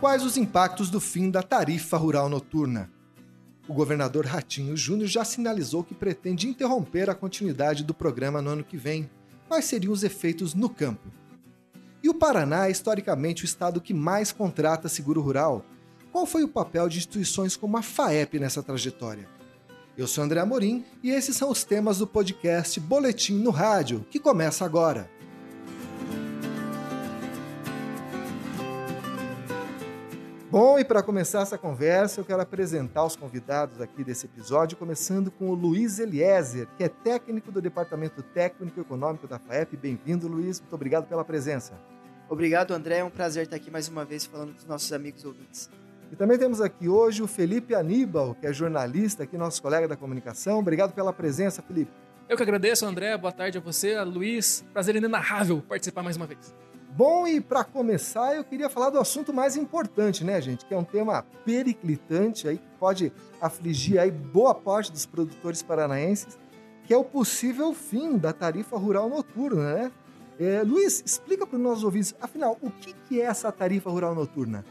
[0.00, 2.90] Quais os impactos do fim da tarifa rural noturna?
[3.68, 8.64] O governador Ratinho Júnior já sinalizou que pretende interromper a continuidade do programa no ano
[8.64, 9.10] que vem.
[9.46, 11.12] Quais seriam os efeitos no campo?
[12.02, 15.66] E o Paraná é historicamente o estado que mais contrata seguro rural.
[16.10, 19.28] Qual foi o papel de instituições como a FAEP nessa trajetória?
[19.98, 24.18] Eu sou André Amorim e esses são os temas do podcast Boletim no Rádio, que
[24.18, 25.10] começa agora.
[30.50, 35.30] Bom, e para começar essa conversa, eu quero apresentar os convidados aqui desse episódio, começando
[35.30, 39.76] com o Luiz Eliezer, que é técnico do Departamento Técnico Econômico da FAEP.
[39.76, 40.58] Bem-vindo, Luiz.
[40.58, 41.74] Muito obrigado pela presença.
[42.28, 42.98] Obrigado, André.
[42.98, 45.70] É um prazer estar aqui mais uma vez falando com os nossos amigos ouvintes.
[46.10, 49.96] E também temos aqui hoje o Felipe Aníbal, que é jornalista aqui, nosso colega da
[49.96, 50.58] comunicação.
[50.58, 51.92] Obrigado pela presença, Felipe.
[52.28, 53.16] Eu que agradeço, André.
[53.16, 54.64] Boa tarde a você, a Luiz.
[54.72, 56.52] Prazer inenarrável participar mais uma vez.
[56.92, 60.64] Bom, e para começar, eu queria falar do assunto mais importante, né, gente?
[60.64, 66.36] Que é um tema periclitante aí que pode afligir aí boa parte dos produtores paranaenses,
[66.84, 69.92] que é o possível fim da tarifa rural noturna, né?
[70.38, 74.14] É, Luiz, explica para os nossos ouvintes, afinal, o que, que é essa tarifa rural
[74.14, 74.64] noturna?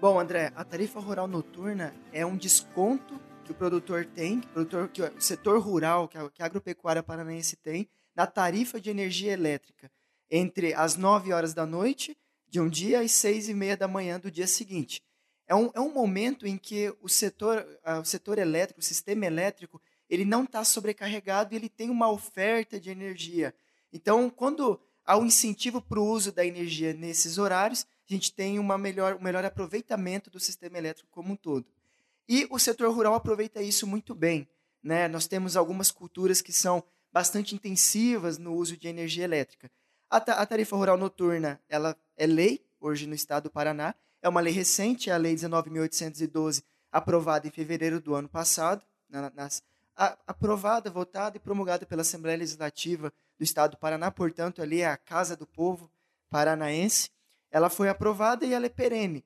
[0.00, 4.50] Bom, André, a tarifa rural noturna é um desconto que o produtor tem, que o,
[4.50, 8.90] produtor, que o setor rural, que a, que a agropecuária paranaense tem, na tarifa de
[8.90, 9.90] energia elétrica
[10.30, 12.16] entre as 9 horas da noite
[12.48, 15.02] de um dia e 6 e meia da manhã do dia seguinte.
[15.46, 19.26] É um, é um momento em que o setor, uh, o setor elétrico, o sistema
[19.26, 23.54] elétrico, ele não está sobrecarregado e ele tem uma oferta de energia.
[23.92, 28.58] Então, quando há um incentivo para o uso da energia nesses horários, a gente tem
[28.58, 31.66] uma melhor, um melhor aproveitamento do sistema elétrico como um todo.
[32.28, 34.46] E o setor rural aproveita isso muito bem.
[34.82, 35.08] Né?
[35.08, 39.70] Nós temos algumas culturas que são bastante intensivas no uso de energia elétrica.
[40.10, 43.94] A, ta a tarifa rural noturna, ela é lei hoje no estado do Paraná.
[44.22, 49.30] É uma lei recente, é a Lei 19.812, aprovada em fevereiro do ano passado, na,
[49.30, 49.62] nas,
[49.94, 54.86] a, aprovada, votada e promulgada pela Assembleia Legislativa do Estado do Paraná, portanto, ali é
[54.86, 55.90] a Casa do Povo
[56.30, 57.10] paranaense.
[57.50, 59.24] Ela foi aprovada e ela é perene.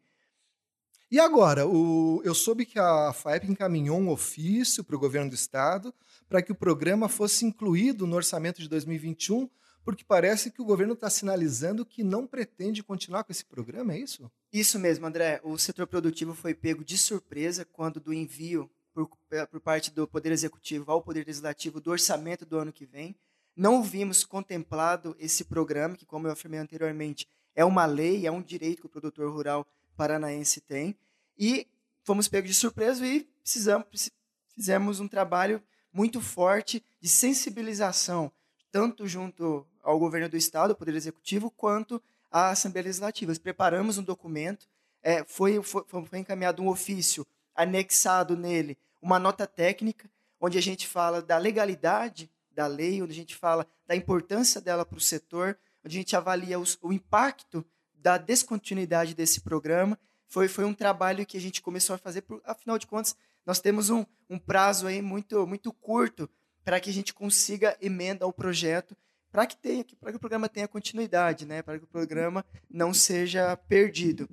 [1.10, 5.34] E agora, o, eu soube que a FAEP encaminhou um ofício para o governo do
[5.34, 5.92] estado
[6.26, 9.48] para que o programa fosse incluído no orçamento de 2021
[9.84, 13.98] porque parece que o governo está sinalizando que não pretende continuar com esse programa, é
[13.98, 14.30] isso?
[14.52, 15.40] Isso mesmo, André.
[15.42, 19.08] O setor produtivo foi pego de surpresa quando do envio por,
[19.50, 23.16] por parte do Poder Executivo ao Poder Legislativo do orçamento do ano que vem.
[23.56, 28.42] Não vimos contemplado esse programa, que, como eu afirmei anteriormente, é uma lei, é um
[28.42, 29.66] direito que o produtor rural
[29.96, 30.96] paranaense tem.
[31.38, 31.66] E
[32.02, 34.10] fomos pegos de surpresa e precisamos,
[34.54, 35.62] fizemos um trabalho
[35.92, 38.32] muito forte de sensibilização,
[38.72, 43.32] tanto junto ao governo do Estado, ao Poder Executivo, quanto à Assembleia Legislativa.
[43.38, 44.66] preparamos um documento,
[45.02, 50.08] é, foi, foi, foi encaminhado um ofício, anexado nele uma nota técnica,
[50.40, 54.86] onde a gente fala da legalidade da lei, onde a gente fala da importância dela
[54.86, 59.98] para o setor, onde a gente avalia os, o impacto da descontinuidade desse programa.
[60.28, 63.60] Foi, foi um trabalho que a gente começou a fazer, por, afinal de contas, nós
[63.60, 66.30] temos um, um prazo aí muito, muito curto
[66.64, 68.96] para que a gente consiga emenda ao projeto
[69.32, 71.62] para que tenha, para que o programa tenha continuidade, né?
[71.62, 74.28] Para que o programa não seja perdido.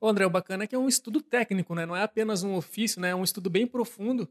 [0.00, 1.84] Ô André, o bacana é que é um estudo técnico, né?
[1.84, 3.10] Não é apenas um ofício, né?
[3.10, 4.26] É um estudo bem profundo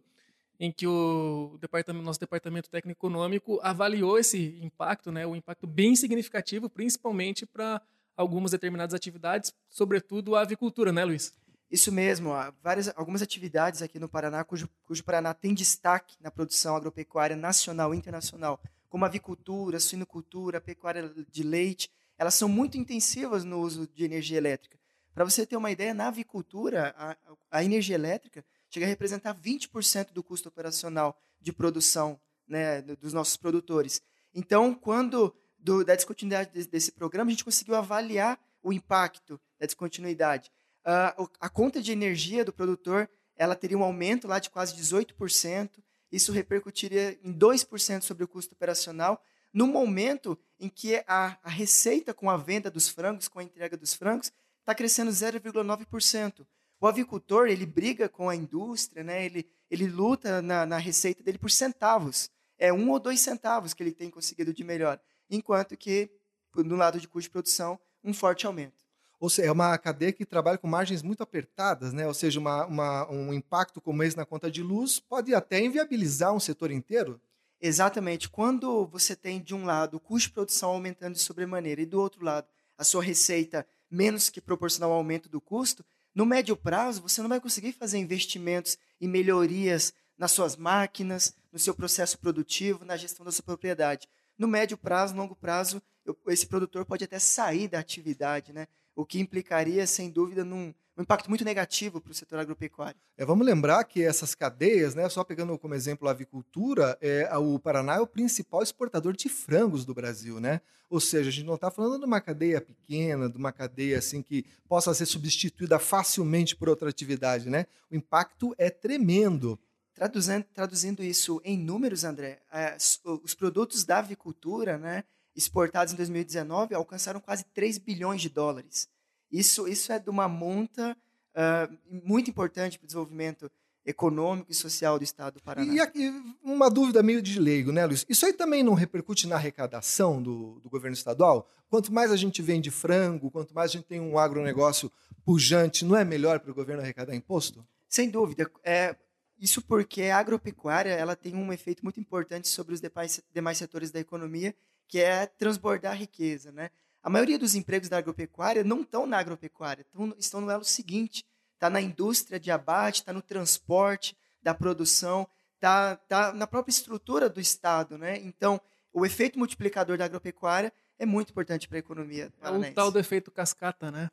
[0.59, 5.25] em que o departamento, nosso departamento técnico econômico avaliou esse impacto, né?
[5.25, 7.79] O impacto bem significativo, principalmente para
[8.17, 11.33] algumas determinadas atividades, sobretudo a avicultura, né, Luiz?
[11.71, 16.75] Isso mesmo, várias, algumas atividades aqui no Paraná, cujo, cujo Paraná tem destaque na produção
[16.75, 18.59] agropecuária nacional e internacional
[18.89, 24.77] como avicultura, suinocultura, pecuária de leite, elas são muito intensivas no uso de energia elétrica.
[25.13, 27.17] Para você ter uma ideia, na avicultura, a,
[27.49, 33.37] a energia elétrica chega a representar 20% do custo operacional de produção né, dos nossos
[33.37, 34.01] produtores.
[34.33, 39.65] Então, quando do, da descontinuidade desse, desse, programa, a gente conseguiu avaliar o impacto da
[39.65, 40.51] descontinuidade.
[40.85, 43.09] Uh, a conta de energia do produtor
[43.41, 45.81] ela teria um aumento lá de quase 18%,
[46.11, 49.23] isso repercutiria em 2% sobre o custo operacional,
[49.53, 53.75] no momento em que a, a receita com a venda dos frangos, com a entrega
[53.75, 56.45] dos frangos, está crescendo 0,9%.
[56.79, 59.25] O avicultor ele briga com a indústria, né?
[59.25, 62.29] ele, ele luta na, na receita dele por centavos.
[62.57, 64.99] É um ou dois centavos que ele tem conseguido de melhor,
[65.29, 66.11] enquanto que,
[66.55, 68.85] no lado de custo de produção, um forte aumento.
[69.21, 72.07] Ou seja, é uma cadeia que trabalha com margens muito apertadas, né?
[72.07, 76.33] ou seja, uma, uma, um impacto como esse na conta de luz pode até inviabilizar
[76.33, 77.21] um setor inteiro?
[77.61, 78.27] Exatamente.
[78.27, 82.01] Quando você tem, de um lado, o custo de produção aumentando de sobremaneira e, do
[82.01, 87.01] outro lado, a sua receita menos que proporcional ao aumento do custo, No médio prazo,
[87.01, 92.83] você não vai conseguir fazer investimentos e melhorias nas suas máquinas, no seu processo produtivo,
[92.83, 94.09] na gestão da sua propriedade.
[94.37, 95.81] No médio prazo, longo prazo,
[96.27, 98.67] esse produtor pode até sair da atividade, né?
[98.95, 102.99] O que implicaria, sem dúvida, num um impacto muito negativo para o setor agropecuário.
[103.17, 107.57] É, vamos lembrar que essas cadeias, né, só pegando como exemplo a avicultura, é, o
[107.57, 110.61] Paraná é o principal exportador de frangos do Brasil, né?
[110.89, 114.21] Ou seja, a gente não está falando de uma cadeia pequena, de uma cadeia assim
[114.21, 117.65] que possa ser substituída facilmente por outra atividade, né?
[117.89, 119.57] O impacto é tremendo.
[119.93, 122.75] Traduzindo, traduzindo isso em números, André, é,
[123.23, 125.03] os produtos da avicultura, né,
[125.35, 128.89] exportados em 2019 alcançaram quase 3 bilhões de dólares.
[129.31, 130.95] Isso, isso é de uma monta
[131.35, 133.49] uh, muito importante para o desenvolvimento
[133.85, 135.73] econômico e social do Estado do Paraná.
[135.73, 136.11] E aqui,
[136.43, 138.05] uma dúvida meio de leigo, né, Luiz?
[138.07, 141.47] Isso aí também não repercute na arrecadação do, do governo estadual?
[141.67, 144.91] Quanto mais a gente vende frango, quanto mais a gente tem um agronegócio
[145.25, 147.65] pujante, não é melhor para o governo arrecadar imposto?
[147.89, 148.49] Sem dúvida.
[148.63, 148.95] É,
[149.39, 153.89] isso porque a agropecuária ela tem um efeito muito importante sobre os demais, demais setores
[153.89, 154.55] da economia,
[154.91, 156.51] que é transbordar riqueza.
[156.51, 156.69] Né?
[157.01, 161.25] A maioria dos empregos da agropecuária não estão na agropecuária, estão, estão no elo seguinte.
[161.53, 167.29] Está na indústria de abate, está no transporte da produção, está tá na própria estrutura
[167.29, 167.97] do Estado.
[167.97, 168.17] Né?
[168.17, 168.59] Então,
[168.91, 172.33] o efeito multiplicador da agropecuária é muito importante para a economia.
[172.41, 174.11] É o tal do efeito cascata, né?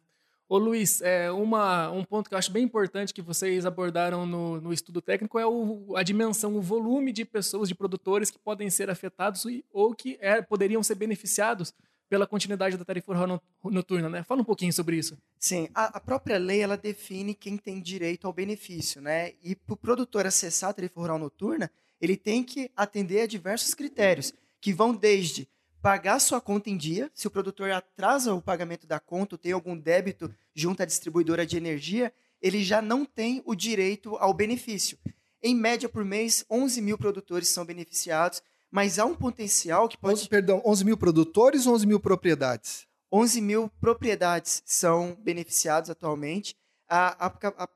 [0.49, 4.59] Ô Luiz, é uma, um ponto que eu acho bem importante que vocês abordaram no,
[4.59, 8.71] no estudo técnico é o, a dimensão, o volume de pessoas, de produtores que podem
[8.71, 11.75] ser afetados ou que é, poderiam ser beneficiados
[12.09, 14.23] pela continuidade da tarifa rural noturna, né?
[14.23, 15.19] Fala um pouquinho sobre isso.
[15.39, 19.35] Sim, a, a, própria lei ela define quem tem direito ao benefício, né?
[19.43, 23.75] E para o produtor acessar a tarifa rural noturna, ele tem que atender a diversos
[23.75, 25.47] critérios, que vão desde
[25.82, 29.52] pagar sua conta em dia, se o produtor atrasa o pagamento da conta ou tem
[29.52, 34.98] algum débito junto à distribuidora de energia, ele já não tem o direito ao benefício.
[35.42, 40.28] Em média, por mês, 11 mil produtores são beneficiados, mas há um potencial que pode.
[40.28, 42.86] Perdão, 11 mil produtores ou 11 mil propriedades?
[43.10, 46.56] 11 mil propriedades são beneficiados atualmente.
[46.88, 47.69] Há, há,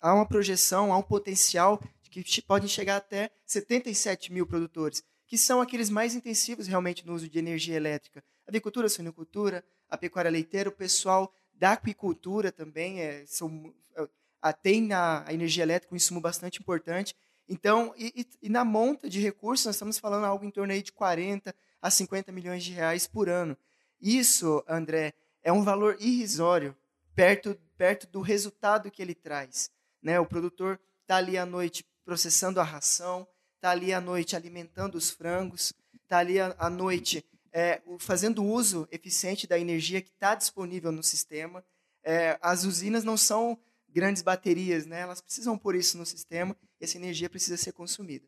[0.00, 5.60] há uma projeção, há um potencial que podem chegar até 77 mil produtores que são
[5.60, 8.24] aqueles mais intensivos realmente no uso de energia elétrica.
[8.46, 14.82] Avicultura, a suinocultura, a pecuária leiteira, o pessoal da aquicultura também é, são, é, tem
[14.82, 17.14] na energia elétrica um insumo bastante importante.
[17.46, 20.92] Então, e, e, na monta de recursos, nós estamos falando algo em torno aí de
[20.92, 23.56] 40 a 50 milhões de reais por ano.
[24.00, 26.74] Isso, André, é um valor irrisório
[27.14, 29.70] perto, perto do resultado que ele traz.
[30.02, 30.18] Né?
[30.18, 35.10] O produtor está ali à noite processando a ração, está ali à noite alimentando os
[35.10, 35.72] frangos,
[36.02, 41.64] está ali à noite é, fazendo uso eficiente da energia que está disponível no sistema.
[42.02, 43.58] É, as usinas não são
[43.88, 45.00] grandes baterias, né?
[45.00, 48.26] elas precisam pôr isso no sistema e essa energia precisa ser consumida.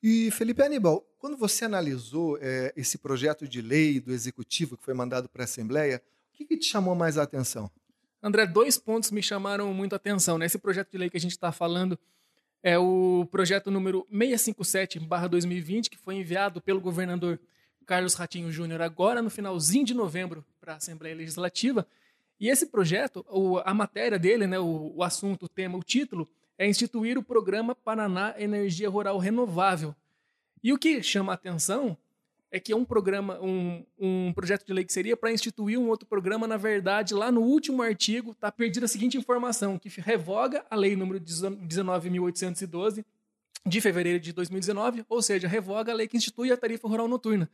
[0.00, 4.94] E Felipe Aníbal, quando você analisou é, esse projeto de lei do Executivo que foi
[4.94, 6.00] mandado para a Assembleia,
[6.32, 7.68] o que, que, te chamou mais a atenção?
[8.22, 10.38] André, dois pontos me chamaram muito a atenção.
[10.38, 10.46] Né?
[10.46, 11.98] Esse projeto de lei que a gente está falando
[12.62, 17.40] é o projeto número 657-2020, que foi enviado pelo governador
[17.84, 21.86] Carlos Ratinho Júnior agora no finalzinho de novembro para a Assembleia Legislativa.
[22.38, 23.24] E esse projeto,
[23.64, 27.74] a matéria dele, né, o, o assunto, o tema, o título, é instituir o programa
[27.74, 29.94] Paraná Energia Rural Renovável.
[30.62, 31.96] E o que chama a atenção
[32.52, 35.88] é que é um programa, um, um projeto de lei que seria para instituir um
[35.88, 40.62] outro programa, na verdade, lá no último artigo está perdida a seguinte informação, que revoga
[40.68, 43.06] a lei número 19.812
[43.64, 47.48] de fevereiro de 2019, ou seja, revoga a lei que institui a tarifa rural noturna.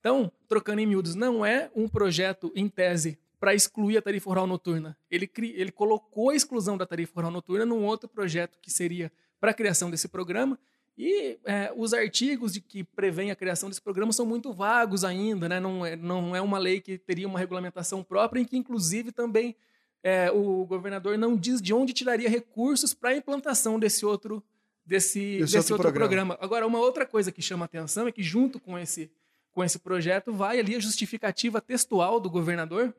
[0.00, 4.48] Então, trocando em miúdos, não é um projeto em tese para excluir a tarifa rural
[4.48, 4.96] noturna.
[5.08, 9.52] Ele, ele colocou a exclusão da tarifa rural noturna num outro projeto que seria para
[9.52, 10.58] a criação desse programa,
[10.96, 15.48] e é, os artigos de que prevêem a criação desse programa são muito vagos ainda,
[15.48, 15.58] né?
[15.58, 19.56] não, é, não é uma lei que teria uma regulamentação própria, em que, inclusive, também
[20.02, 24.42] é, o governador não diz de onde tiraria recursos para a implantação desse outro,
[24.84, 26.34] desse, desse, outro, outro programa.
[26.34, 26.38] programa.
[26.40, 29.10] Agora, uma outra coisa que chama atenção é que, junto com esse,
[29.52, 32.94] com esse projeto, vai ali a justificativa textual do governador,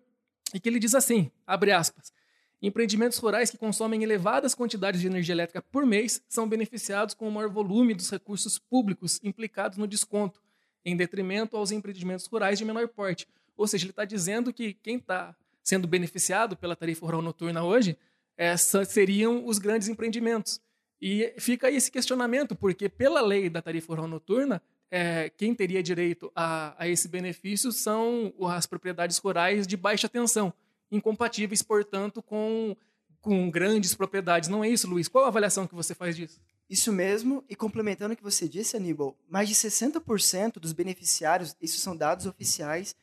[0.54, 2.12] e que ele diz assim, abre aspas,
[2.62, 7.32] Empreendimentos rurais que consomem elevadas quantidades de energia elétrica por mês são beneficiados com o
[7.32, 10.40] maior volume dos recursos públicos implicados no desconto,
[10.86, 13.28] em detrimento aos empreendimentos rurais de menor porte.
[13.58, 17.98] Ou seja, ele está dizendo que quem está sendo beneficiado pela tarifa rural noturna hoje
[18.38, 20.62] essa seriam os grandes empreendimentos.
[21.02, 25.82] E fica aí esse questionamento, porque pela lei da tarifa rural noturna, é, quem teria
[25.82, 30.54] direito a, a esse benefício são as propriedades rurais de baixa tensão
[30.92, 32.76] incompatíveis, portanto, com
[33.22, 34.50] com grandes propriedades.
[34.50, 35.08] Não é isso, Luiz?
[35.08, 36.42] Qual a avaliação que você faz disso?
[36.70, 41.80] Isso mesmo, e complementando o que você disse, Aníbal, mais de 60% dos beneficiários, isso
[41.80, 42.96] são dados oficiais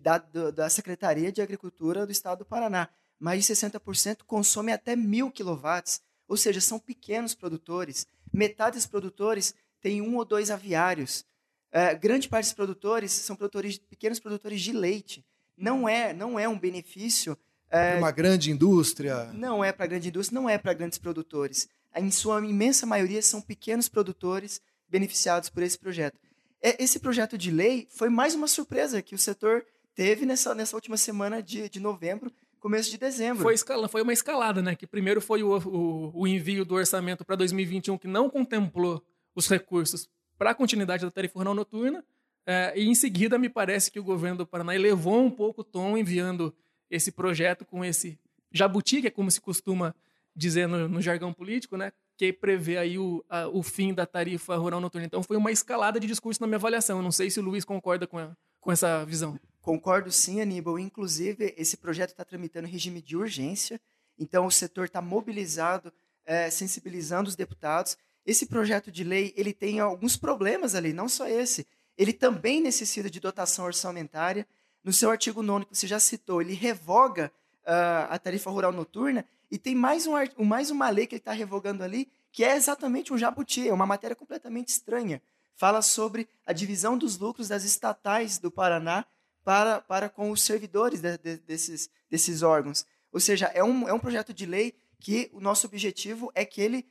[0.00, 5.30] da, da Secretaria de Agricultura do Estado do Paraná, mais de 60% consomem até mil
[5.30, 8.06] quilowatts, ou seja, são pequenos produtores.
[8.32, 11.24] Metade dos produtores tem um ou dois aviários.
[11.70, 15.24] É, grande parte dos produtores são produtores, pequenos produtores de leite.
[15.56, 17.36] Não é, não é um benefício.
[17.70, 19.30] É, uma grande indústria.
[19.32, 21.68] Não é para grande indústria, não é para grandes produtores.
[21.96, 26.18] Em sua imensa maioria são pequenos produtores beneficiados por esse projeto.
[26.62, 30.76] É, esse projeto de lei foi mais uma surpresa que o setor teve nessa, nessa
[30.76, 33.42] última semana de, de novembro, começo de dezembro.
[33.42, 34.74] Foi, escala, foi uma escalada, né?
[34.74, 39.48] Que primeiro foi o, o, o envio do orçamento para 2021, que não contemplou os
[39.48, 40.08] recursos
[40.38, 42.04] para a continuidade da tarifa rural noturna.
[42.46, 45.64] É, e em seguida, me parece que o governo do Paraná elevou um pouco o
[45.64, 46.54] tom, enviando
[46.90, 48.18] esse projeto com esse
[48.52, 49.94] jabuti, que é como se costuma
[50.36, 51.92] dizer no, no jargão político, né?
[52.16, 55.06] Que prevê aí o, a, o fim da tarifa rural noturna.
[55.06, 56.98] Então, foi uma escalada de discurso na minha avaliação.
[56.98, 59.38] Eu não sei se o Luiz concorda com, a, com essa visão.
[59.60, 60.78] Concordo sim, Aníbal.
[60.78, 63.80] Inclusive, esse projeto está tramitando em regime de urgência,
[64.18, 65.90] então o setor está mobilizado,
[66.26, 67.96] é, sensibilizando os deputados.
[68.26, 71.66] Esse projeto de lei ele tem alguns problemas ali, não só esse.
[71.96, 74.46] Ele também necessita de dotação orçamentária.
[74.82, 77.32] No seu artigo 9 que você já citou, ele revoga
[77.62, 81.32] uh, a tarifa rural noturna e tem mais, um, mais uma lei que ele está
[81.32, 85.22] revogando ali, que é exatamente um jabuti, é uma matéria completamente estranha.
[85.54, 89.04] Fala sobre a divisão dos lucros das estatais do Paraná
[89.44, 92.84] para, para com os servidores de, de, desses, desses órgãos.
[93.12, 96.60] Ou seja, é um, é um projeto de lei que o nosso objetivo é que
[96.60, 96.86] ele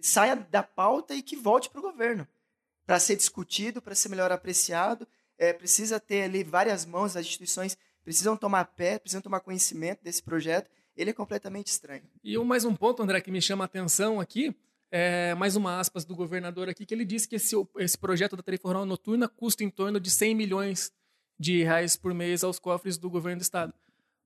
[0.00, 2.26] saia da pauta e que volte para o governo,
[2.92, 5.08] para ser discutido, para ser melhor apreciado.
[5.38, 10.22] É, precisa ter ali várias mãos, as instituições precisam tomar pé, precisam tomar conhecimento desse
[10.22, 10.70] projeto.
[10.94, 12.02] Ele é completamente estranho.
[12.22, 14.54] E mais um ponto, André, que me chama a atenção aqui,
[14.90, 18.42] é, mais uma aspas do governador aqui, que ele disse que esse, esse projeto da
[18.42, 20.92] tarifa rural noturna custa em torno de 100 milhões
[21.40, 23.72] de reais por mês aos cofres do governo do estado.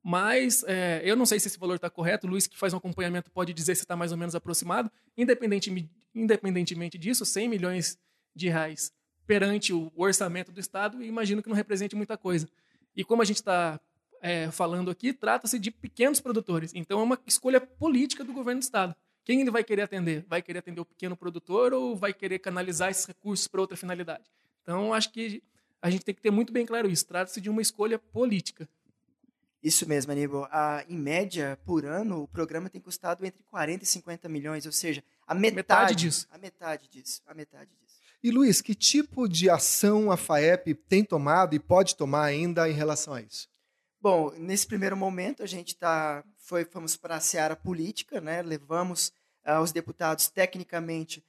[0.03, 2.27] Mas é, eu não sei se esse valor está correto.
[2.27, 4.91] O Luiz, que faz um acompanhamento, pode dizer se está mais ou menos aproximado.
[5.17, 7.97] Independente, independentemente disso, 100 milhões
[8.37, 8.93] de reais
[9.27, 12.49] perante o orçamento do Estado, imagino que não represente muita coisa.
[12.95, 13.81] E como a gente está
[14.23, 16.73] é, falando aqui, trata-se de pequenos produtores.
[16.75, 18.95] Então é uma escolha política do governo do Estado.
[19.25, 20.25] Quem ele vai querer atender?
[20.29, 24.25] Vai querer atender o pequeno produtor ou vai querer canalizar esses recursos para outra finalidade?
[24.63, 25.43] Então, acho que
[25.83, 27.05] a gente tem que ter muito bem claro isso.
[27.07, 28.69] Trata-se de uma escolha política.
[29.63, 30.49] Isso mesmo, Aníbal.
[30.53, 34.71] Ah, em média, por ano, o programa tem custado entre 40 e 50 milhões, ou
[34.71, 36.29] seja, a metade, metade disso.
[36.31, 37.23] A metade disso.
[37.27, 37.86] A metade disso.
[38.23, 42.73] E Luiz, que tipo de ação a FAEP tem tomado e pode tomar ainda em
[42.73, 43.49] relação a isso?
[44.01, 48.43] Bom, nesse primeiro momento a gente tá, foi, fomos para a seara política, né?
[48.43, 49.13] levamos
[49.45, 51.25] aos deputados tecnicamente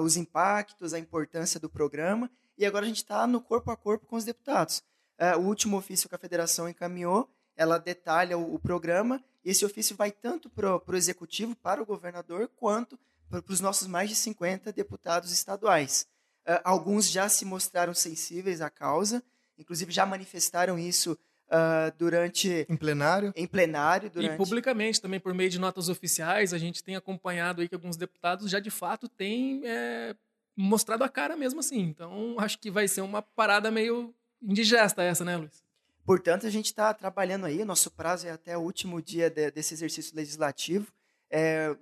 [0.00, 4.06] os impactos, a importância do programa e agora a gente está no corpo a corpo
[4.06, 4.82] com os deputados.
[5.18, 9.64] É, o último ofício que a federação encaminhou, ela detalha o, o programa, e esse
[9.64, 14.16] ofício vai tanto para o executivo, para o governador, quanto para os nossos mais de
[14.16, 16.06] 50 deputados estaduais.
[16.46, 19.22] É, alguns já se mostraram sensíveis à causa,
[19.58, 24.34] inclusive já manifestaram isso Uh, durante em plenário em plenário durante...
[24.34, 27.96] e publicamente também por meio de notas oficiais a gente tem acompanhado aí que alguns
[27.96, 30.16] deputados já de fato têm é,
[30.56, 31.80] mostrado a cara mesmo assim.
[31.80, 35.62] Então, acho que vai ser uma parada meio indigesta essa, né, Luiz?
[36.04, 39.74] Portanto, a gente está trabalhando aí, nosso prazo é até o último dia de, desse
[39.74, 40.90] exercício legislativo.
[41.28, 41.76] É,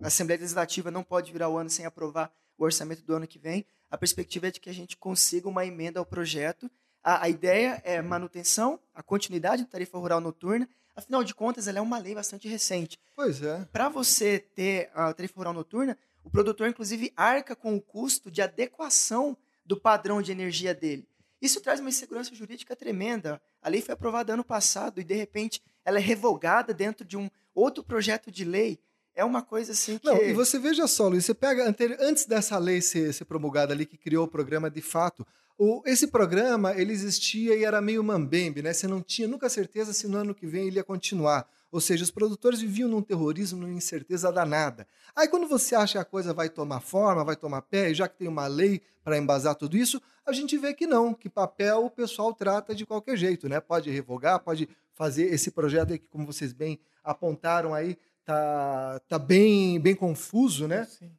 [0.00, 3.38] a Assembleia Legislativa não pode virar o ano sem aprovar o orçamento do ano que
[3.38, 3.64] vem.
[3.90, 6.70] A perspectiva é de que a gente consiga uma emenda ao projeto.
[7.02, 10.68] A, a ideia é manutenção, a continuidade da tarifa rural noturna.
[10.94, 12.98] Afinal de contas, ela é uma lei bastante recente.
[13.14, 13.64] Pois é.
[13.72, 18.42] Para você ter a tarifa rural noturna, o produtor, inclusive, arca com o custo de
[18.42, 21.08] adequação do padrão de energia dele.
[21.40, 23.40] Isso traz uma insegurança jurídica tremenda.
[23.62, 27.30] A lei foi aprovada ano passado e, de repente, ela é revogada dentro de um
[27.54, 28.78] outro projeto de lei.
[29.18, 30.06] É uma coisa assim que.
[30.06, 33.84] Não, e você veja só, Luiz, você pega antes dessa lei ser, ser promulgada ali,
[33.84, 35.26] que criou o programa de fato,
[35.58, 38.72] o, esse programa ele existia e era meio mambembe, né?
[38.72, 41.50] Você não tinha nunca certeza se no ano que vem ele ia continuar.
[41.72, 44.86] Ou seja, os produtores viviam num terrorismo, numa incerteza danada.
[45.16, 48.06] Aí, quando você acha que a coisa vai tomar forma, vai tomar pé, e já
[48.06, 51.84] que tem uma lei para embasar tudo isso, a gente vê que não, que papel
[51.84, 53.58] o pessoal trata de qualquer jeito, né?
[53.58, 57.98] Pode revogar, pode fazer esse projeto aí que, como vocês bem apontaram aí,
[58.32, 60.84] tá, tá bem, bem confuso, né?
[60.84, 61.10] Sim.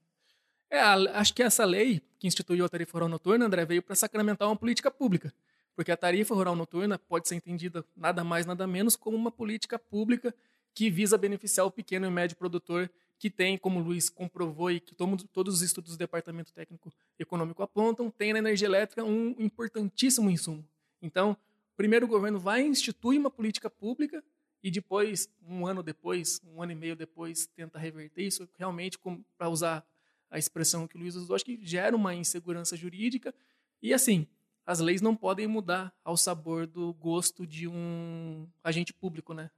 [0.70, 4.48] É, acho que essa lei que instituiu a tarifa rural noturna, André, veio para sacramentar
[4.48, 5.34] uma política pública
[5.80, 9.80] porque a tarifa rural noturna pode ser entendida nada mais, nada menos como uma política
[9.80, 10.36] pública
[10.74, 14.82] que visa beneficiar o pequeno e médio produtor que tem, como o Luiz comprovou e
[14.82, 20.30] que todos os estudos do Departamento Técnico Econômico apontam, tem na energia elétrica um importantíssimo
[20.30, 20.66] insumo.
[21.02, 21.38] Então,
[21.78, 24.22] primeiro o governo vai instituir uma política pública
[24.64, 29.00] e depois, um ano depois, um ano e meio depois, tenta reverter isso, realmente,
[29.38, 29.86] para usar
[30.30, 33.34] a expressão que o Luiz usou, acho que gera uma insegurança jurídica.
[33.82, 34.28] E assim,
[34.66, 39.50] as leis não podem mudar ao sabor do gosto de um agente público, né?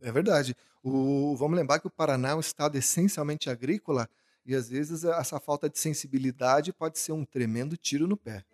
[0.00, 0.56] É verdade.
[0.82, 4.08] O, vamos lembrar que o Paraná é um estado essencialmente agrícola
[4.44, 8.44] e às vezes essa falta de sensibilidade pode ser um tremendo tiro no pé.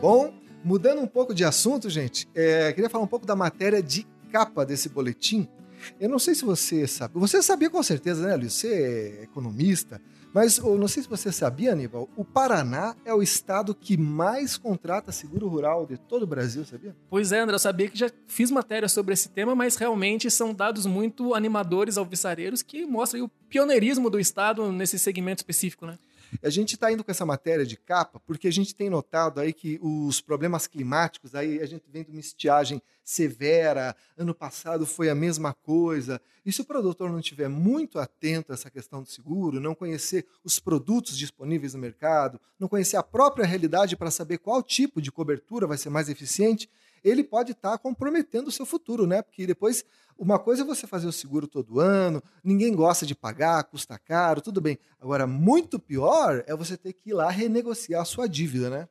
[0.00, 4.06] Bom, mudando um pouco de assunto, gente, é, queria falar um pouco da matéria de
[4.30, 5.48] capa desse boletim.
[6.00, 7.14] Eu não sei se você sabe.
[7.18, 8.52] Você sabia com certeza, né, Luiz?
[8.52, 10.00] Você é economista.
[10.32, 14.58] Mas eu não sei se você sabia, Aníbal, o Paraná é o estado que mais
[14.58, 16.94] contrata seguro rural de todo o Brasil, sabia?
[17.08, 20.52] Pois é, André, eu sabia que já fiz matéria sobre esse tema, mas realmente são
[20.52, 25.98] dados muito animadores alvissareiros que mostram o pioneirismo do estado nesse segmento específico, né?
[26.42, 29.52] A gente está indo com essa matéria de capa porque a gente tem notado aí
[29.52, 35.08] que os problemas climáticos, aí a gente vem de uma estiagem severa, ano passado foi
[35.08, 36.20] a mesma coisa.
[36.44, 40.26] E se o produtor não estiver muito atento a essa questão do seguro, não conhecer
[40.44, 45.10] os produtos disponíveis no mercado, não conhecer a própria realidade para saber qual tipo de
[45.10, 46.68] cobertura vai ser mais eficiente,
[47.02, 49.22] ele pode estar tá comprometendo o seu futuro, né?
[49.22, 49.84] Porque depois,
[50.16, 54.40] uma coisa é você fazer o seguro todo ano, ninguém gosta de pagar, custa caro,
[54.40, 54.78] tudo bem.
[55.00, 58.88] Agora, muito pior é você ter que ir lá renegociar a sua dívida, né?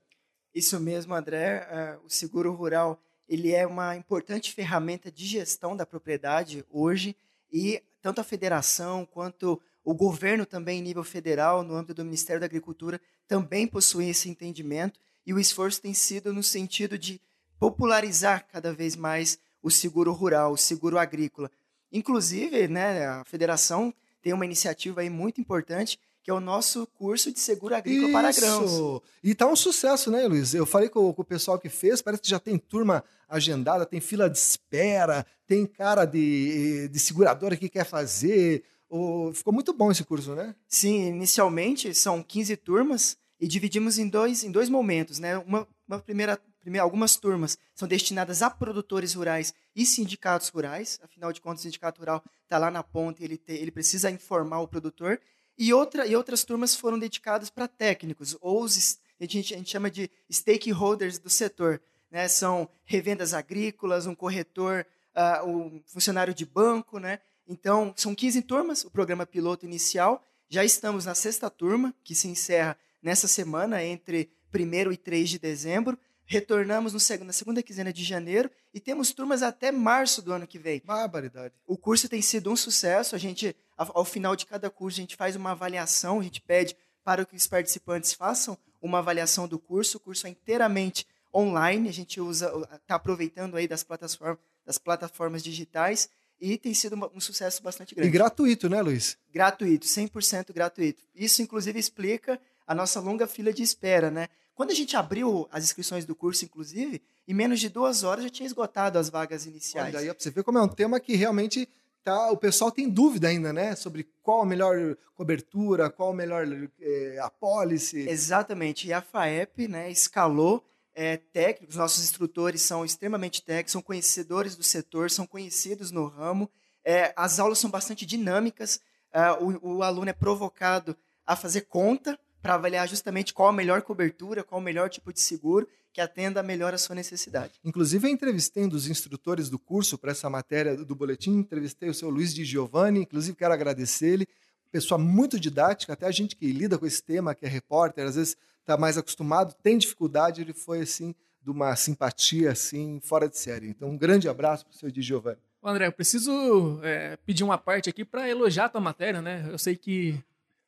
[0.54, 1.68] Isso mesmo, André.
[2.02, 7.16] Uh, o seguro rural ele é uma importante ferramenta de gestão da propriedade hoje
[7.52, 12.40] e tanto a federação quanto o governo também em nível federal, no âmbito do Ministério
[12.40, 17.22] da Agricultura, também possuem esse entendimento e o esforço tem sido no sentido de
[17.60, 21.52] popularizar cada vez mais o seguro rural, o seguro agrícola.
[21.92, 27.32] Inclusive, né, a federação tem uma iniciativa aí muito importante que é o nosso curso
[27.32, 28.12] de seguro agrícola Isso.
[28.12, 29.02] para grãos.
[29.24, 30.54] E tá um sucesso, né, Luiz?
[30.54, 34.02] Eu falei com, com, o pessoal que fez, parece que já tem turma agendada, tem
[34.02, 38.62] fila de espera, tem cara de, de seguradora que quer fazer.
[38.90, 40.54] Oh, ficou muito bom esse curso, né?
[40.68, 45.38] Sim, inicialmente são 15 turmas e dividimos em dois, em dois momentos, né?
[45.38, 51.32] Uma, uma primeira Primeiro, algumas turmas são destinadas a produtores rurais e sindicatos rurais, afinal
[51.32, 54.60] de contas, o sindicato rural está lá na ponta e ele, te, ele precisa informar
[54.60, 55.18] o produtor.
[55.58, 59.70] E, outra, e outras turmas foram dedicadas para técnicos, ou os, a, gente, a gente
[59.70, 61.82] chama de stakeholders do setor.
[62.12, 62.28] Né?
[62.28, 67.00] São revendas agrícolas, um corretor, uh, um funcionário de banco.
[67.00, 67.22] Né?
[67.48, 70.22] Então, são 15 turmas, o programa piloto inicial.
[70.50, 75.40] Já estamos na sexta turma, que se encerra nessa semana, entre 1 e 3 de
[75.40, 75.98] dezembro.
[76.26, 80.60] Retornamos no, na segunda quinzena de janeiro e temos turmas até março do ano que
[80.60, 80.82] vem.
[80.84, 81.54] Barbaridade.
[81.66, 83.16] O curso tem sido um sucesso.
[83.16, 86.76] A gente, ao final de cada curso, a gente faz uma avaliação, a gente pede
[87.04, 89.98] para que os participantes façam uma avaliação do curso.
[89.98, 95.42] O curso é inteiramente online, a gente usa, está aproveitando aí das plataformas, das plataformas
[95.42, 98.10] digitais e tem sido um sucesso bastante grande.
[98.10, 99.18] E gratuito, né, Luiz?
[99.32, 101.02] Gratuito, 100% gratuito.
[101.16, 104.28] Isso, inclusive, explica a nossa longa fila de espera, né?
[104.54, 108.30] Quando a gente abriu as inscrições do curso, inclusive, em menos de duas horas já
[108.30, 109.96] tinha esgotado as vagas iniciais.
[109.96, 111.70] Olha aí, você vê como é um tema que realmente
[112.04, 113.76] tá, o pessoal tem dúvida ainda, né?
[113.76, 116.48] Sobre qual a melhor cobertura, qual a melhor
[116.82, 118.10] é, apólice.
[118.10, 118.88] Exatamente.
[118.88, 120.64] E a FAEP né, escalou
[120.96, 126.50] é, técnicos, nossos instrutores são extremamente técnicos, são conhecedores do setor, são conhecidos no ramo.
[126.84, 132.18] É, as aulas são bastante dinâmicas, é, o, o aluno é provocado a fazer conta
[132.42, 136.44] para avaliar justamente qual a melhor cobertura, qual o melhor tipo de seguro que atenda
[136.44, 137.54] melhor a sua necessidade.
[137.66, 141.94] Inclusive, eu entrevistei um dos instrutores do curso para essa matéria do boletim, entrevistei o
[141.94, 144.28] seu Luiz de Giovanni, inclusive quero agradecer ele,
[144.72, 148.16] pessoa muito didática, até a gente que lida com esse tema, que é repórter, às
[148.16, 153.38] vezes está mais acostumado, tem dificuldade, ele foi assim, de uma simpatia assim, fora de
[153.38, 153.68] série.
[153.68, 155.40] Então, um grande abraço para o seu Di Giovanni.
[155.64, 159.48] André, eu preciso é, pedir uma parte aqui para elogiar a tua matéria, né?
[159.50, 160.24] Eu sei que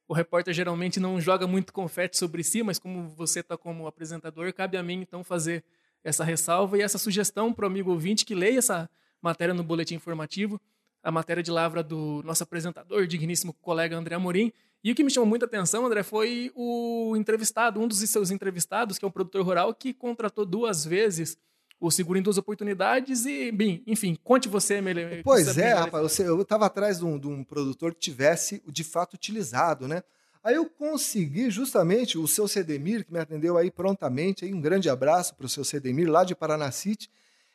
[0.10, 4.52] o repórter geralmente não joga muito confete sobre si, mas como você está como apresentador,
[4.52, 5.64] cabe a mim então fazer
[6.04, 8.90] essa ressalva e essa sugestão para o amigo ouvinte que leia essa
[9.22, 10.60] matéria no boletim informativo,
[11.04, 14.52] a matéria de lavra do nosso apresentador, digníssimo colega André Amorim.
[14.84, 18.98] E o que me chamou muita atenção, André, foi o entrevistado, um dos seus entrevistados,
[18.98, 21.38] que é um produtor rural, que contratou duas vezes
[21.80, 25.10] o seguro em duas oportunidades e, bem, enfim, conte você melhor.
[25.24, 29.14] Pois é, rapaz, eu estava atrás de um, de um, produtor que tivesse de fato
[29.14, 30.04] utilizado, né?
[30.44, 34.90] Aí eu consegui justamente o seu Cedemir, que me atendeu aí prontamente, aí um grande
[34.90, 37.10] abraço para o seu Cedemir, lá de Paranacite,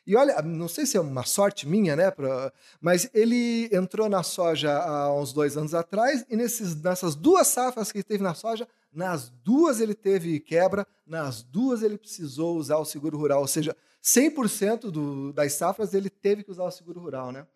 [0.07, 2.11] E olha, não sei se é uma sorte minha, né?
[2.11, 7.47] Pra, mas ele entrou na soja há uns dois anos atrás e nesses, nessas duas
[7.47, 12.55] safras que ele teve na soja, nas duas ele teve quebra, nas duas ele precisou
[12.55, 13.41] usar o seguro rural.
[13.41, 17.47] Ou seja, 100% do, das safras ele teve que usar o seguro rural, né?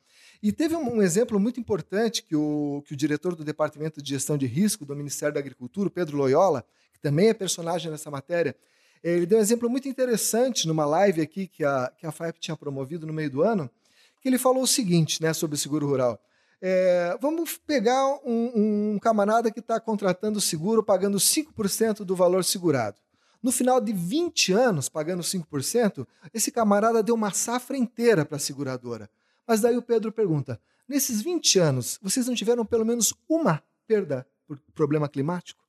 [0.41, 4.09] E teve um, um, exemplo muito importante que o, que o diretor do Departamento de
[4.09, 8.55] Gestão de Risco do Ministério da Agricultura, Pedro Loyola, que também é personagem nessa matéria,
[9.03, 12.57] ele deu um exemplo muito interessante numa live aqui que a, que a FAEP tinha
[12.57, 13.69] promovido no meio do ano,
[14.19, 16.19] que ele falou o seguinte né, sobre o seguro rural.
[16.61, 22.97] É, vamos pegar um, um camarada que está contratando seguro pagando 5% do valor segurado.
[23.41, 28.39] No final de 20 anos, pagando 5%, esse camarada deu uma safra inteira para a
[28.39, 29.09] seguradora.
[29.47, 34.27] Mas daí o Pedro pergunta: nesses 20 anos, vocês não tiveram pelo menos uma perda
[34.45, 35.63] por problema climático?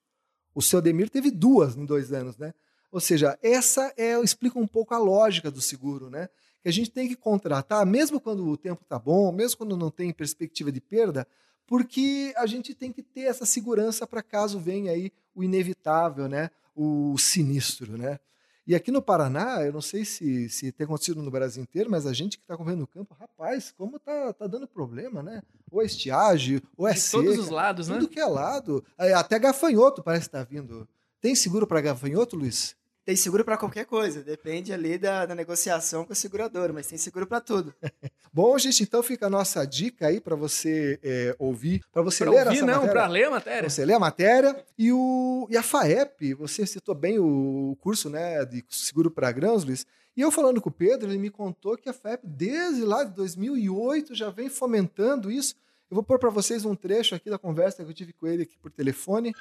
[0.54, 2.52] O seu Demir teve duas em dois anos, né?
[2.90, 6.28] Ou seja, essa é explica um pouco a lógica do seguro, né?
[6.60, 9.90] Que a gente tem que contratar, mesmo quando o tempo está bom, mesmo quando não
[9.90, 11.26] tem perspectiva de perda,
[11.66, 16.50] porque a gente tem que ter essa segurança para caso venha aí o inevitável, né?
[16.74, 18.18] O sinistro, né?
[18.66, 22.06] E aqui no Paraná, eu não sei se, se tem acontecido no Brasil inteiro, mas
[22.06, 25.42] a gente que está correndo no campo, rapaz, como tá, tá dando problema, né?
[25.70, 27.24] Ou é estiagem, ou é De seca.
[27.24, 28.08] todos os lados, tudo né?
[28.08, 28.84] que é lado.
[29.16, 30.88] Até gafanhoto parece que está vindo.
[31.20, 32.76] Tem seguro para gafanhoto, Luiz?
[33.10, 36.96] Tem seguro para qualquer coisa, depende ali da, da negociação com a seguradora, mas tem
[36.96, 37.74] seguro para tudo.
[38.32, 42.30] Bom, gente, então fica a nossa dica aí para você é, ouvir, para você Pra
[42.32, 42.92] ler ouvir, essa não, matéria.
[42.92, 43.68] pra ler a matéria.
[43.68, 48.44] Você lê a matéria e, o, e a FAEP, você citou bem o curso né,
[48.44, 49.84] de seguro para grãos, Luiz.
[50.16, 53.12] E eu falando com o Pedro, ele me contou que a FAEP, desde lá de
[53.16, 55.56] 2008, já vem fomentando isso.
[55.90, 58.44] Eu vou pôr para vocês um trecho aqui da conversa que eu tive com ele
[58.44, 59.34] aqui por telefone.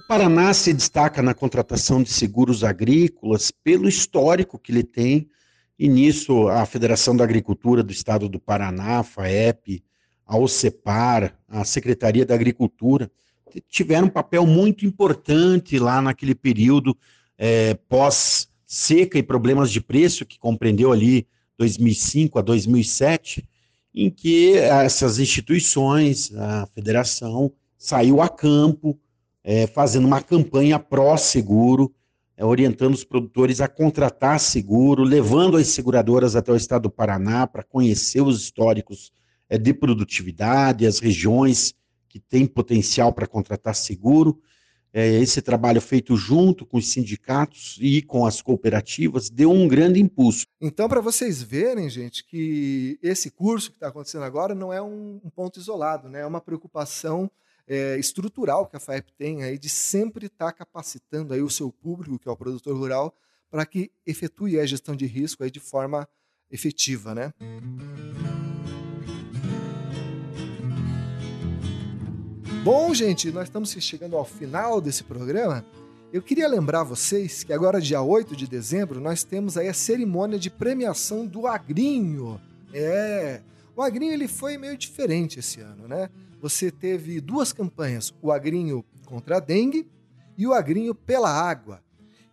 [0.00, 5.28] O Paraná se destaca na contratação de seguros agrícolas pelo histórico que ele tem,
[5.78, 9.84] e nisso a Federação da Agricultura do Estado do Paraná, a FAEP,
[10.24, 13.10] a OCEPAR, a Secretaria da Agricultura,
[13.68, 16.96] tiveram um papel muito importante lá naquele período
[17.36, 21.26] é, pós-seca e problemas de preço, que compreendeu ali
[21.58, 23.46] 2005 a 2007,
[23.94, 28.98] em que essas instituições, a federação, saiu a campo,
[29.42, 31.92] é, fazendo uma campanha pró-seguro,
[32.36, 37.46] é, orientando os produtores a contratar seguro, levando as seguradoras até o estado do Paraná
[37.46, 39.12] para conhecer os históricos
[39.48, 41.74] é, de produtividade, as regiões
[42.08, 44.40] que têm potencial para contratar seguro.
[44.92, 50.00] É, esse trabalho feito junto com os sindicatos e com as cooperativas deu um grande
[50.00, 50.46] impulso.
[50.60, 55.20] Então, para vocês verem, gente, que esse curso que está acontecendo agora não é um,
[55.22, 56.22] um ponto isolado, né?
[56.22, 57.30] é uma preocupação
[57.70, 61.70] é, estrutural que a FAEP tem aí de sempre estar tá capacitando aí o seu
[61.70, 63.14] público, que é o produtor rural,
[63.48, 66.08] para que efetue a gestão de risco aí de forma
[66.50, 67.32] efetiva, né?
[72.64, 75.64] Bom, gente, nós estamos chegando ao final desse programa.
[76.12, 80.40] Eu queria lembrar vocês que agora, dia 8 de dezembro, nós temos aí a cerimônia
[80.40, 82.40] de premiação do Agrinho.
[82.74, 83.42] É,
[83.76, 86.10] o Agrinho ele foi meio diferente esse ano, né?
[86.40, 89.86] Você teve duas campanhas, o Agrinho contra a dengue
[90.38, 91.82] e o Agrinho pela água.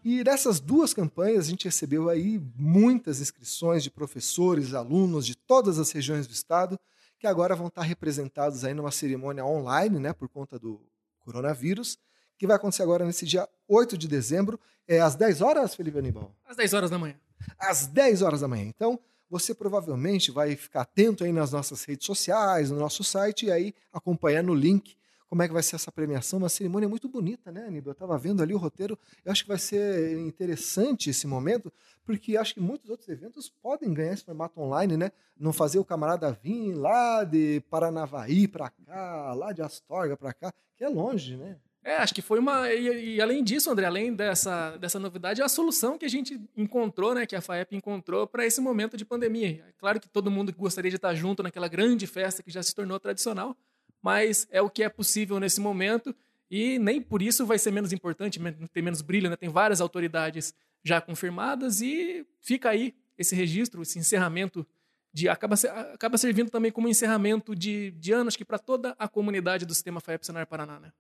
[0.03, 5.77] E nessas duas campanhas a gente recebeu aí muitas inscrições de professores, alunos de todas
[5.77, 6.79] as regiões do estado,
[7.19, 10.79] que agora vão estar representados aí numa cerimônia online, né, por conta do
[11.19, 11.97] coronavírus,
[12.37, 16.33] que vai acontecer agora nesse dia 8 de dezembro, é às 10 horas, Felipe Aníbal?
[16.45, 17.19] Às 10 horas da manhã.
[17.59, 18.63] Às 10 horas da manhã.
[18.63, 18.97] Então,
[19.29, 23.73] você provavelmente vai ficar atento aí nas nossas redes sociais, no nosso site, e aí
[23.91, 24.95] acompanhar no link
[25.29, 26.39] como é que vai ser essa premiação.
[26.39, 27.89] Uma cerimônia muito bonita, né, Aníbal?
[27.89, 31.71] Eu estava vendo ali o roteiro, eu acho que vai ser interessante esse momento,
[32.05, 35.11] porque acho que muitos outros eventos podem ganhar esse formato online, né?
[35.37, 40.53] Não fazer o camarada vir lá de Paranavaí para cá, lá de Astorga para cá,
[40.75, 41.57] que é longe, né?
[41.88, 42.69] É, acho que foi uma.
[42.69, 47.15] E, e, além disso, André, além dessa, dessa novidade, a solução que a gente encontrou,
[47.15, 49.63] né, que a FAEP encontrou para esse momento de pandemia.
[49.65, 52.76] É claro que todo mundo gostaria de estar junto naquela grande festa que já se
[52.76, 53.56] tornou tradicional,
[54.02, 56.13] mas é o que é possível nesse momento
[56.52, 58.38] e nem por isso vai ser menos importante,
[58.73, 59.30] ter menos brilho.
[59.30, 59.38] Né?
[59.38, 64.67] Tem várias autoridades já confirmadas e fica aí esse registro, esse encerramento
[65.13, 65.56] de acaba,
[65.93, 70.02] acaba servindo também como encerramento de, de anos que para toda a comunidade do sistema
[70.02, 70.82] FAEP Senar Paraná.
[70.82, 70.91] Né?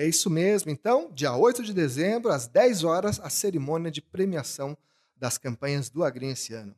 [0.00, 0.70] É isso mesmo.
[0.70, 4.74] Então, dia 8 de dezembro, às 10 horas, a cerimônia de premiação
[5.14, 6.74] das campanhas do Agrim esse ano.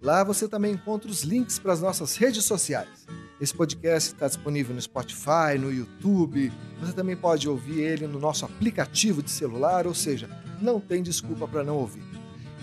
[0.00, 3.06] Lá você também encontra os links para as nossas redes sociais.
[3.42, 6.52] Esse podcast está disponível no Spotify, no YouTube.
[6.78, 11.48] Você também pode ouvir ele no nosso aplicativo de celular, ou seja, não tem desculpa
[11.48, 12.04] para não ouvir.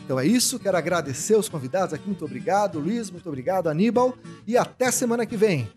[0.06, 4.58] Então é isso, quero agradecer os convidados aqui, muito obrigado, Luiz, muito obrigado, Aníbal, e
[4.58, 5.70] até semana que vem.